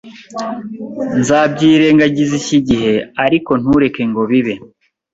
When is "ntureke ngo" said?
3.61-4.21